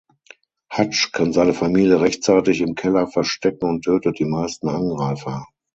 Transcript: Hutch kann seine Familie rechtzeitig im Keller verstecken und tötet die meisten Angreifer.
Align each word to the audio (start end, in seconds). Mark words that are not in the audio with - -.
Hutch 0.75 1.11
kann 1.11 1.31
seine 1.31 1.53
Familie 1.53 2.01
rechtzeitig 2.01 2.61
im 2.61 2.73
Keller 2.73 3.05
verstecken 3.05 3.69
und 3.69 3.83
tötet 3.83 4.17
die 4.17 4.25
meisten 4.25 4.67
Angreifer. 4.67 5.45